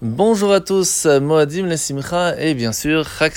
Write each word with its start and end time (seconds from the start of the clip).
Bonjour 0.00 0.52
à 0.52 0.60
tous, 0.60 1.06
Moadim 1.06 1.66
le 1.66 1.76
Simcha 1.76 2.40
et 2.40 2.54
bien 2.54 2.70
sûr 2.70 3.04
Chag. 3.04 3.32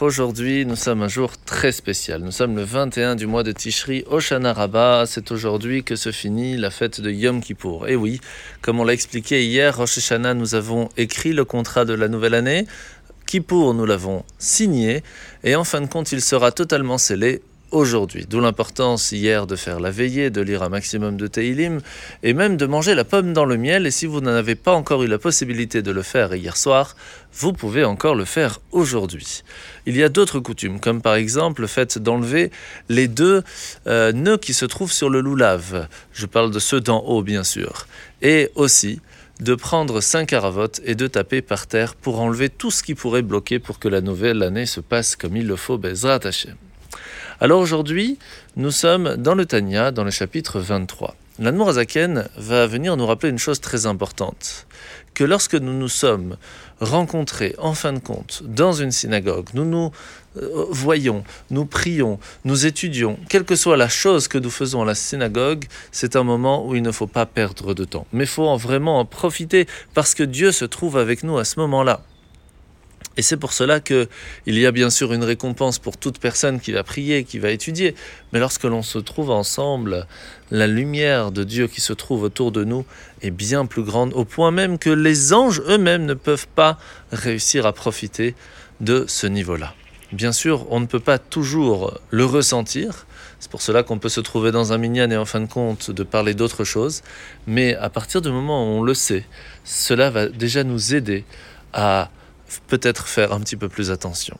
Aujourd'hui, 0.00 0.64
nous 0.64 0.76
sommes 0.76 1.02
un 1.02 1.08
jour 1.08 1.32
très 1.36 1.72
spécial. 1.72 2.22
Nous 2.22 2.30
sommes 2.30 2.54
le 2.54 2.62
21 2.62 3.16
du 3.16 3.26
mois 3.26 3.42
de 3.42 3.50
Tishri, 3.50 4.04
Oshana 4.08 4.52
Rabbah. 4.52 5.06
C'est 5.06 5.32
aujourd'hui 5.32 5.82
que 5.82 5.96
se 5.96 6.12
finit 6.12 6.56
la 6.56 6.70
fête 6.70 7.00
de 7.00 7.10
Yom 7.10 7.40
Kippour. 7.40 7.88
Et 7.88 7.96
oui, 7.96 8.20
comme 8.62 8.78
on 8.78 8.84
l'a 8.84 8.92
expliqué 8.92 9.44
hier, 9.44 9.76
Rosh 9.76 9.98
Hashanah, 9.98 10.34
nous 10.34 10.54
avons 10.54 10.90
écrit 10.96 11.32
le 11.32 11.44
contrat 11.44 11.84
de 11.84 11.94
la 11.94 12.06
nouvelle 12.06 12.34
année. 12.34 12.68
Kippour, 13.26 13.74
nous 13.74 13.84
l'avons 13.84 14.22
signé. 14.38 15.02
Et 15.42 15.56
en 15.56 15.64
fin 15.64 15.80
de 15.80 15.86
compte, 15.86 16.12
il 16.12 16.20
sera 16.20 16.52
totalement 16.52 16.98
scellé 16.98 17.42
aujourd'hui. 17.76 18.26
D'où 18.28 18.40
l'importance 18.40 19.12
hier 19.12 19.46
de 19.46 19.54
faire 19.54 19.80
la 19.80 19.90
veillée, 19.90 20.30
de 20.30 20.40
lire 20.40 20.62
un 20.62 20.68
maximum 20.68 21.16
de 21.16 21.26
Teilim 21.26 21.80
et 22.22 22.32
même 22.32 22.56
de 22.56 22.66
manger 22.66 22.94
la 22.94 23.04
pomme 23.04 23.32
dans 23.32 23.44
le 23.44 23.56
miel. 23.56 23.86
Et 23.86 23.90
si 23.90 24.06
vous 24.06 24.20
n'en 24.20 24.32
avez 24.32 24.54
pas 24.54 24.72
encore 24.72 25.02
eu 25.02 25.06
la 25.06 25.18
possibilité 25.18 25.82
de 25.82 25.90
le 25.90 26.02
faire 26.02 26.34
hier 26.34 26.56
soir, 26.56 26.96
vous 27.32 27.52
pouvez 27.52 27.84
encore 27.84 28.14
le 28.14 28.24
faire 28.24 28.60
aujourd'hui. 28.72 29.42
Il 29.84 29.96
y 29.96 30.02
a 30.02 30.08
d'autres 30.08 30.40
coutumes, 30.40 30.80
comme 30.80 31.02
par 31.02 31.14
exemple 31.14 31.60
le 31.60 31.66
fait 31.66 31.98
d'enlever 31.98 32.50
les 32.88 33.08
deux 33.08 33.42
euh, 33.86 34.12
nœuds 34.12 34.38
qui 34.38 34.54
se 34.54 34.64
trouvent 34.64 34.92
sur 34.92 35.10
le 35.10 35.20
loulave. 35.20 35.88
Je 36.12 36.26
parle 36.26 36.50
de 36.50 36.58
ceux 36.58 36.80
d'en 36.80 37.00
haut, 37.00 37.22
bien 37.22 37.44
sûr. 37.44 37.86
Et 38.22 38.50
aussi 38.54 39.00
de 39.40 39.54
prendre 39.54 40.00
cinq 40.00 40.28
caravotes 40.28 40.80
et 40.84 40.94
de 40.94 41.06
taper 41.06 41.42
par 41.42 41.66
terre 41.66 41.94
pour 41.94 42.20
enlever 42.20 42.48
tout 42.48 42.70
ce 42.70 42.82
qui 42.82 42.94
pourrait 42.94 43.20
bloquer 43.20 43.58
pour 43.58 43.78
que 43.78 43.88
la 43.88 44.00
nouvelle 44.00 44.42
année 44.42 44.64
se 44.64 44.80
passe 44.80 45.14
comme 45.14 45.36
il 45.36 45.46
le 45.46 45.56
faut, 45.56 45.76
Bezrat 45.76 46.20
Hashem. 46.24 46.56
Alors 47.38 47.60
aujourd'hui, 47.60 48.18
nous 48.56 48.70
sommes 48.70 49.16
dans 49.16 49.34
le 49.34 49.44
Tanya, 49.44 49.90
dans 49.90 50.04
le 50.04 50.10
chapitre 50.10 50.58
23. 50.58 51.14
L'Anmour 51.38 51.68
Azaken 51.68 52.30
va 52.38 52.66
venir 52.66 52.96
nous 52.96 53.04
rappeler 53.04 53.28
une 53.28 53.38
chose 53.38 53.60
très 53.60 53.84
importante, 53.84 54.66
que 55.12 55.22
lorsque 55.22 55.54
nous 55.54 55.74
nous 55.74 55.90
sommes 55.90 56.38
rencontrés, 56.80 57.54
en 57.58 57.74
fin 57.74 57.92
de 57.92 57.98
compte, 57.98 58.42
dans 58.46 58.72
une 58.72 58.90
synagogue, 58.90 59.50
nous 59.52 59.66
nous 59.66 59.90
euh, 60.38 60.64
voyons, 60.70 61.24
nous 61.50 61.66
prions, 61.66 62.18
nous 62.46 62.64
étudions, 62.64 63.18
quelle 63.28 63.44
que 63.44 63.54
soit 63.54 63.76
la 63.76 63.90
chose 63.90 64.28
que 64.28 64.38
nous 64.38 64.48
faisons 64.48 64.80
à 64.80 64.86
la 64.86 64.94
synagogue, 64.94 65.66
c'est 65.92 66.16
un 66.16 66.24
moment 66.24 66.66
où 66.66 66.74
il 66.74 66.82
ne 66.82 66.90
faut 66.90 67.06
pas 67.06 67.26
perdre 67.26 67.74
de 67.74 67.84
temps. 67.84 68.06
Mais 68.14 68.24
il 68.24 68.30
faut 68.30 68.56
vraiment 68.56 68.98
en 68.98 69.04
profiter 69.04 69.66
parce 69.92 70.14
que 70.14 70.22
Dieu 70.22 70.52
se 70.52 70.64
trouve 70.64 70.96
avec 70.96 71.22
nous 71.22 71.36
à 71.36 71.44
ce 71.44 71.60
moment-là. 71.60 72.00
Et 73.16 73.22
c'est 73.22 73.36
pour 73.36 73.52
cela 73.52 73.80
qu'il 73.80 74.08
y 74.46 74.66
a 74.66 74.72
bien 74.72 74.90
sûr 74.90 75.12
une 75.12 75.24
récompense 75.24 75.78
pour 75.78 75.96
toute 75.96 76.18
personne 76.18 76.60
qui 76.60 76.72
va 76.72 76.82
prier, 76.82 77.24
qui 77.24 77.38
va 77.38 77.50
étudier. 77.50 77.94
Mais 78.32 78.38
lorsque 78.38 78.64
l'on 78.64 78.82
se 78.82 78.98
trouve 78.98 79.30
ensemble, 79.30 80.06
la 80.50 80.66
lumière 80.66 81.32
de 81.32 81.42
Dieu 81.42 81.66
qui 81.66 81.80
se 81.80 81.92
trouve 81.92 82.22
autour 82.22 82.52
de 82.52 82.64
nous 82.64 82.84
est 83.22 83.30
bien 83.30 83.64
plus 83.64 83.82
grande, 83.82 84.12
au 84.12 84.24
point 84.24 84.50
même 84.50 84.78
que 84.78 84.90
les 84.90 85.32
anges 85.32 85.62
eux-mêmes 85.66 86.04
ne 86.04 86.14
peuvent 86.14 86.48
pas 86.48 86.78
réussir 87.10 87.64
à 87.64 87.72
profiter 87.72 88.34
de 88.80 89.06
ce 89.08 89.26
niveau-là. 89.26 89.74
Bien 90.12 90.32
sûr, 90.32 90.66
on 90.70 90.78
ne 90.80 90.86
peut 90.86 91.00
pas 91.00 91.18
toujours 91.18 91.98
le 92.10 92.24
ressentir. 92.24 93.06
C'est 93.40 93.50
pour 93.50 93.60
cela 93.60 93.82
qu'on 93.82 93.98
peut 93.98 94.08
se 94.08 94.20
trouver 94.20 94.52
dans 94.52 94.72
un 94.72 94.78
minyan 94.78 95.10
et 95.10 95.16
en 95.16 95.24
fin 95.24 95.40
de 95.40 95.46
compte 95.46 95.90
de 95.90 96.02
parler 96.04 96.34
d'autre 96.34 96.64
chose. 96.64 97.02
Mais 97.46 97.74
à 97.74 97.90
partir 97.90 98.22
du 98.22 98.30
moment 98.30 98.62
où 98.62 98.78
on 98.78 98.82
le 98.82 98.94
sait, 98.94 99.24
cela 99.64 100.10
va 100.10 100.28
déjà 100.28 100.64
nous 100.64 100.94
aider 100.94 101.24
à 101.72 102.10
peut-être 102.66 103.08
faire 103.08 103.32
un 103.32 103.40
petit 103.40 103.56
peu 103.56 103.68
plus 103.68 103.90
attention. 103.90 104.38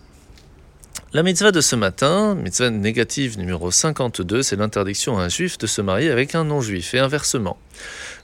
La 1.12 1.23
mitzvah 1.23 1.53
de 1.53 1.61
ce 1.61 1.77
matin, 1.77 2.35
mitzvah 2.35 2.71
négative 2.71 3.39
numéro 3.39 3.71
52, 3.71 4.43
c'est 4.43 4.57
l'interdiction 4.57 5.19
à 5.19 5.23
un 5.23 5.29
juif 5.29 5.57
de 5.57 5.67
se 5.67 5.81
marier 5.81 6.11
avec 6.11 6.34
un 6.34 6.45
non-juif 6.45 6.95
et 6.95 6.99
inversement. 6.99 7.57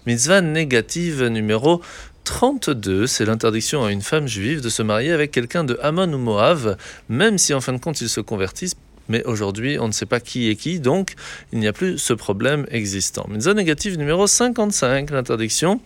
Mitzvah 0.04 0.40
négative 0.40 1.24
numéro 1.24 1.80
32, 2.24 3.06
c'est 3.06 3.24
l'interdiction 3.24 3.84
à 3.84 3.92
une 3.92 4.02
femme 4.02 4.26
juive 4.26 4.60
de 4.60 4.68
se 4.68 4.82
marier 4.82 5.12
avec 5.12 5.30
quelqu'un 5.30 5.64
de 5.64 5.78
Ammon 5.82 6.12
ou 6.12 6.18
Moab, 6.18 6.76
même 7.08 7.38
si 7.38 7.54
en 7.54 7.60
fin 7.60 7.72
de 7.72 7.78
compte 7.78 8.00
ils 8.00 8.08
se 8.08 8.20
convertissent 8.20 8.76
mais 9.12 9.22
aujourd'hui 9.24 9.78
on 9.78 9.86
ne 9.88 9.92
sait 9.92 10.06
pas 10.06 10.20
qui 10.20 10.48
est 10.48 10.56
qui, 10.56 10.80
donc 10.80 11.14
il 11.52 11.58
n'y 11.58 11.68
a 11.68 11.72
plus 11.74 11.98
ce 11.98 12.14
problème 12.14 12.66
existant. 12.70 13.26
Mitzvah 13.28 13.52
négative 13.52 13.98
numéro 13.98 14.26
55, 14.26 15.10
l'interdiction 15.10 15.80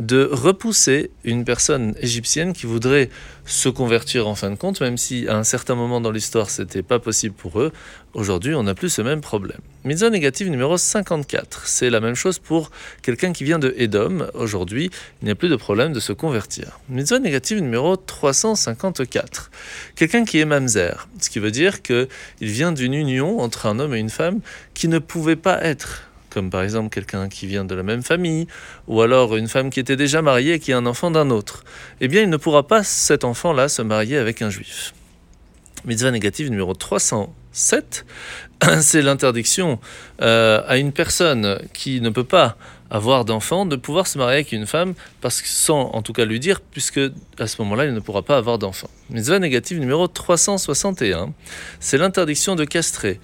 de 0.00 0.28
repousser 0.30 1.10
une 1.24 1.44
personne 1.44 1.94
égyptienne 2.00 2.52
qui 2.52 2.66
voudrait 2.66 3.08
se 3.46 3.68
convertir 3.68 4.26
en 4.26 4.34
fin 4.34 4.50
de 4.50 4.56
compte, 4.56 4.80
même 4.80 4.98
si 4.98 5.28
à 5.28 5.36
un 5.36 5.44
certain 5.44 5.76
moment 5.76 6.00
dans 6.00 6.10
l'histoire 6.10 6.50
c'était 6.50 6.82
pas 6.82 6.98
possible 6.98 7.34
pour 7.34 7.60
eux. 7.60 7.72
Aujourd'hui, 8.12 8.54
on 8.54 8.64
n'a 8.64 8.74
plus 8.74 8.90
ce 8.90 9.02
même 9.02 9.20
problème. 9.20 9.60
Mitzvah 9.86 10.10
négative 10.10 10.50
numéro 10.50 10.76
54, 10.76 11.68
c'est 11.68 11.90
la 11.90 12.00
même 12.00 12.16
chose 12.16 12.40
pour 12.40 12.72
quelqu'un 13.02 13.32
qui 13.32 13.44
vient 13.44 13.60
de 13.60 13.72
Edom. 13.78 14.28
Aujourd'hui, 14.34 14.90
il 15.22 15.26
n'y 15.26 15.30
a 15.30 15.36
plus 15.36 15.48
de 15.48 15.54
problème 15.54 15.92
de 15.92 16.00
se 16.00 16.12
convertir. 16.12 16.80
Mitzvah 16.88 17.20
négative 17.20 17.60
numéro 17.60 17.96
354, 17.96 19.52
quelqu'un 19.94 20.24
qui 20.24 20.40
est 20.40 20.44
mamzer, 20.44 21.06
ce 21.20 21.30
qui 21.30 21.38
veut 21.38 21.52
dire 21.52 21.82
qu'il 21.82 22.08
vient 22.40 22.72
d'une 22.72 22.94
union 22.94 23.38
entre 23.38 23.66
un 23.66 23.78
homme 23.78 23.94
et 23.94 24.00
une 24.00 24.10
femme 24.10 24.40
qui 24.74 24.88
ne 24.88 24.98
pouvait 24.98 25.36
pas 25.36 25.62
être 25.62 26.02
comme 26.30 26.50
par 26.50 26.62
exemple 26.62 26.90
quelqu'un 26.90 27.28
qui 27.28 27.46
vient 27.46 27.64
de 27.64 27.74
la 27.76 27.84
même 27.84 28.02
famille, 28.02 28.48
ou 28.88 29.00
alors 29.02 29.36
une 29.36 29.48
femme 29.48 29.70
qui 29.70 29.78
était 29.78 29.96
déjà 29.96 30.20
mariée 30.20 30.54
et 30.54 30.58
qui 30.58 30.72
a 30.72 30.78
un 30.78 30.84
enfant 30.84 31.12
d'un 31.12 31.30
autre, 31.30 31.64
eh 32.00 32.08
bien 32.08 32.22
il 32.22 32.28
ne 32.28 32.36
pourra 32.36 32.66
pas, 32.66 32.82
cet 32.82 33.22
enfant-là, 33.22 33.68
se 33.68 33.82
marier 33.82 34.18
avec 34.18 34.42
un 34.42 34.50
juif. 34.50 34.92
Mitzvah 35.86 36.10
négative 36.10 36.50
numéro 36.50 36.74
307, 36.74 38.04
c'est 38.80 39.02
l'interdiction 39.02 39.78
euh, 40.20 40.62
à 40.66 40.76
une 40.76 40.92
personne 40.92 41.58
qui 41.72 42.00
ne 42.00 42.10
peut 42.10 42.24
pas 42.24 42.56
avoir 42.90 43.24
d'enfant 43.24 43.66
de 43.66 43.76
pouvoir 43.76 44.06
se 44.06 44.18
marier 44.18 44.34
avec 44.34 44.52
une 44.52 44.66
femme 44.66 44.94
parce 45.20 45.42
que 45.42 45.48
sans 45.48 45.90
en 45.92 46.02
tout 46.02 46.12
cas 46.12 46.24
lui 46.24 46.38
dire 46.38 46.60
puisque 46.60 47.00
à 47.38 47.46
ce 47.46 47.60
moment-là 47.62 47.86
il 47.86 47.94
ne 47.94 48.00
pourra 48.00 48.22
pas 48.22 48.36
avoir 48.36 48.58
d'enfant. 48.58 48.90
Mitzvah 49.10 49.38
négative 49.38 49.78
numéro 49.78 50.08
361, 50.08 51.32
c'est 51.80 51.98
l'interdiction 51.98 52.56
de 52.56 52.64
castrer 52.64 53.20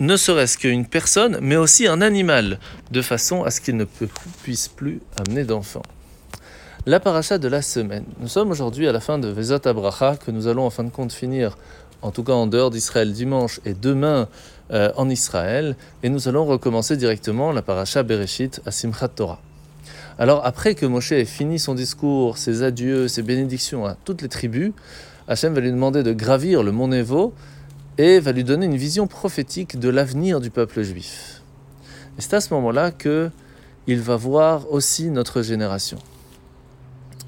ne 0.00 0.16
serait-ce 0.16 0.56
qu'une 0.56 0.86
personne, 0.86 1.38
mais 1.42 1.56
aussi 1.56 1.86
un 1.86 2.00
animal, 2.00 2.58
de 2.90 3.02
façon 3.02 3.44
à 3.44 3.50
ce 3.50 3.60
qu'il 3.60 3.76
ne 3.76 3.84
puisse 4.42 4.66
plus 4.66 5.00
amener 5.18 5.44
d'enfants. 5.44 5.82
La 6.86 6.98
paracha 6.98 7.36
de 7.36 7.46
la 7.46 7.60
semaine. 7.60 8.06
Nous 8.18 8.28
sommes 8.28 8.50
aujourd'hui 8.50 8.88
à 8.88 8.92
la 8.92 9.00
fin 9.00 9.18
de 9.18 9.28
Vezat 9.28 9.60
Abraha, 9.66 10.16
que 10.16 10.30
nous 10.30 10.46
allons 10.46 10.64
en 10.64 10.70
fin 10.70 10.84
de 10.84 10.88
compte 10.88 11.12
finir, 11.12 11.58
en 12.02 12.10
tout 12.10 12.22
cas 12.22 12.32
en 12.32 12.46
dehors 12.46 12.70
d'Israël, 12.70 13.12
dimanche 13.12 13.60
et 13.64 13.74
demain 13.74 14.28
euh, 14.70 14.92
en 14.96 15.08
Israël, 15.08 15.76
et 16.02 16.08
nous 16.08 16.28
allons 16.28 16.44
recommencer 16.44 16.96
directement 16.96 17.52
la 17.52 17.62
paracha 17.62 18.02
Bereshit 18.02 18.60
à 18.66 18.70
Simchat 18.70 19.08
Torah. 19.08 19.40
Alors 20.18 20.44
après 20.44 20.74
que 20.74 20.86
Moshe 20.86 21.12
ait 21.12 21.24
fini 21.24 21.58
son 21.58 21.74
discours, 21.74 22.38
ses 22.38 22.62
adieux, 22.62 23.08
ses 23.08 23.22
bénédictions 23.22 23.86
à 23.86 23.96
toutes 24.04 24.22
les 24.22 24.28
tribus, 24.28 24.72
Hachem 25.28 25.54
va 25.54 25.60
lui 25.60 25.70
demander 25.70 26.02
de 26.02 26.12
gravir 26.12 26.62
le 26.62 26.72
mont 26.72 26.88
Nevo 26.88 27.32
et 27.98 28.20
va 28.20 28.32
lui 28.32 28.44
donner 28.44 28.66
une 28.66 28.76
vision 28.76 29.06
prophétique 29.06 29.78
de 29.78 29.88
l'avenir 29.88 30.40
du 30.40 30.50
peuple 30.50 30.82
juif. 30.82 31.42
Et 32.18 32.20
c'est 32.20 32.34
à 32.34 32.40
ce 32.40 32.52
moment-là 32.54 32.90
que 32.90 33.30
il 33.86 34.00
va 34.00 34.16
voir 34.16 34.70
aussi 34.70 35.10
notre 35.10 35.42
génération. 35.42 35.98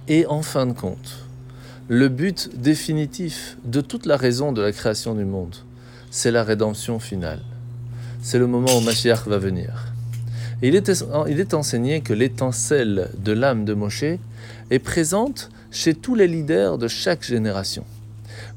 Et 0.09 0.27
en 0.27 0.43
fin 0.43 0.67
de 0.67 0.73
compte, 0.73 1.27
le 1.89 2.09
but 2.09 2.51
définitif 2.55 3.57
de 3.65 3.81
toute 3.81 4.07
la 4.07 4.17
raison 4.17 4.53
de 4.53 4.63
la 4.63 4.73
création 4.73 5.15
du 5.15 5.25
monde, 5.25 5.57
c'est 6.11 6.31
la 6.31 6.45
rédemption 6.45 6.99
finale. 6.99 7.41
C'est 8.23 8.39
le 8.39 8.47
moment 8.47 8.77
où 8.77 8.81
Mashiach 8.81 9.27
va 9.27 9.39
venir. 9.39 9.93
Il 10.63 10.77
est, 10.77 11.05
il 11.29 11.41
est 11.41 11.55
enseigné 11.55 12.01
que 12.01 12.13
l'étincelle 12.13 13.11
de 13.19 13.33
l'âme 13.33 13.65
de 13.65 13.75
Moshe 13.75 14.05
est 14.71 14.79
présente 14.79 15.51
chez 15.73 15.95
tous 15.95 16.15
les 16.15 16.29
leaders 16.29 16.79
de 16.79 16.87
chaque 16.87 17.25
génération, 17.25 17.85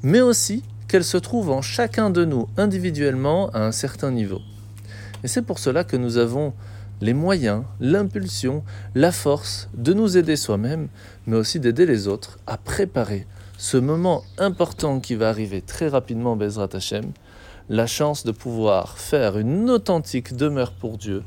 mais 0.03 0.21
aussi 0.21 0.61
qu'elle 0.87 1.03
se 1.03 1.17
trouve 1.17 1.49
en 1.49 1.63
chacun 1.63 2.11
de 2.11 2.25
nous 2.25 2.47
individuellement 2.57 3.49
à 3.51 3.61
un 3.61 3.71
certain 3.71 4.11
niveau. 4.11 4.41
Et 5.23 5.27
c'est 5.27 5.41
pour 5.41 5.57
cela 5.57 5.83
que 5.83 5.97
nous 5.97 6.17
avons 6.17 6.53
les 7.01 7.13
moyens, 7.13 7.63
l'impulsion, 7.79 8.63
la 8.93 9.11
force 9.11 9.69
de 9.73 9.93
nous 9.93 10.17
aider 10.17 10.35
soi-même, 10.35 10.87
mais 11.27 11.37
aussi 11.37 11.59
d'aider 11.59 11.85
les 11.85 12.07
autres 12.07 12.39
à 12.47 12.57
préparer 12.57 13.27
ce 13.57 13.77
moment 13.77 14.23
important 14.37 14.99
qui 14.99 15.15
va 15.15 15.29
arriver 15.29 15.61
très 15.61 15.87
rapidement, 15.87 16.35
Bezrat 16.35 16.69
Hashem, 16.73 17.05
la 17.69 17.87
chance 17.87 18.25
de 18.25 18.31
pouvoir 18.31 18.97
faire 18.97 19.37
une 19.37 19.69
authentique 19.69 20.35
demeure 20.35 20.71
pour 20.71 20.97
Dieu 20.97 21.23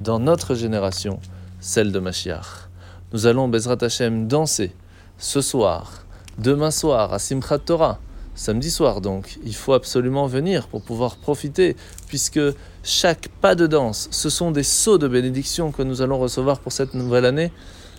dans 0.00 0.18
notre 0.18 0.54
génération, 0.54 1.20
celle 1.60 1.92
de 1.92 1.98
Mashiach. 1.98 2.68
Nous 3.12 3.26
allons, 3.26 3.48
Bezrat 3.48 3.78
Hashem, 3.82 4.26
danser 4.26 4.72
ce 5.18 5.40
soir, 5.40 6.04
demain 6.38 6.70
soir, 6.70 7.12
à 7.12 7.18
Simchat 7.18 7.58
Torah, 7.58 7.98
samedi 8.36 8.70
soir 8.70 9.00
donc. 9.00 9.38
Il 9.44 9.54
faut 9.54 9.72
absolument 9.72 10.26
venir 10.26 10.68
pour 10.68 10.82
pouvoir 10.82 11.16
profiter, 11.16 11.74
puisque 12.06 12.40
chaque 12.84 13.28
pas 13.40 13.56
de 13.56 13.66
danse, 13.66 14.08
ce 14.12 14.30
sont 14.30 14.52
des 14.52 14.62
sauts 14.62 14.98
de 14.98 15.08
bénédiction 15.08 15.72
que 15.72 15.82
nous 15.82 16.02
allons 16.02 16.18
recevoir 16.18 16.60
pour 16.60 16.70
cette 16.70 16.94
nouvelle 16.94 17.24
année. 17.24 17.50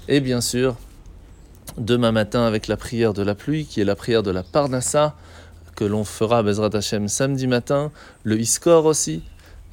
Et 0.07 0.21
bien 0.21 0.39
sûr, 0.39 0.75
demain 1.77 2.13
matin 2.13 2.43
avec 2.43 2.67
la 2.67 2.77
prière 2.77 3.13
de 3.13 3.23
la 3.23 3.35
pluie, 3.35 3.65
qui 3.65 3.81
est 3.81 3.85
la 3.85 3.95
prière 3.95 4.23
de 4.23 4.31
la 4.31 4.43
Parnassa, 4.43 5.15
que 5.75 5.83
l'on 5.83 6.05
fera 6.05 6.39
à 6.39 6.43
Bezrat 6.43 6.69
Hashem 6.73 7.07
samedi 7.07 7.47
matin, 7.47 7.91
le 8.23 8.39
Iskor 8.39 8.85
aussi, 8.85 9.21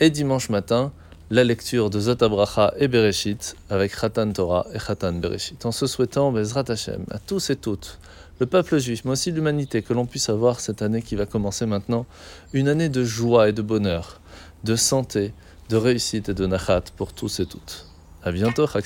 et 0.01 0.11
dimanche 0.11 0.49
matin, 0.51 0.93
la 1.31 1.45
lecture 1.45 1.89
de 1.89 1.99
Zot 2.01 2.23
Abracha 2.23 2.75
et 2.79 2.89
Bereshit 2.89 3.57
avec 3.71 3.97
Khatan 3.97 4.33
Torah 4.33 4.67
et 4.75 4.79
Khatan 4.79 5.15
Bereshit. 5.15 5.65
En 5.65 5.73
se 5.73 5.87
souhaitant, 5.87 6.31
Bezrat 6.33 6.65
Hashem, 6.69 7.05
à 7.11 7.19
tous 7.19 7.51
et 7.51 7.57
toutes, 7.57 7.99
le 8.41 8.47
peuple 8.47 8.79
juif, 8.79 9.05
mais 9.05 9.13
aussi 9.13 9.31
l'humanité, 9.31 9.83
que 9.83 9.93
l'on 9.93 10.07
puisse 10.07 10.29
avoir 10.29 10.61
cette 10.61 10.83
année 10.83 11.03
qui 11.03 11.15
va 11.15 11.27
commencer 11.27 11.67
maintenant, 11.67 12.07
une 12.53 12.69
année 12.69 12.89
de 12.89 13.05
joie 13.05 13.49
et 13.49 13.53
de 13.53 13.63
bonheur, 13.63 14.21
de 14.65 14.77
santé, 14.77 15.33
de 15.69 15.77
réussite 15.77 16.29
et 16.29 16.35
de 16.35 16.47
nachat 16.47 16.85
pour 16.97 17.13
tous 17.13 17.41
et 17.41 17.47
toutes. 17.47 17.87
À 18.23 18.33
bientôt, 18.33 18.67
Chag. 18.67 18.85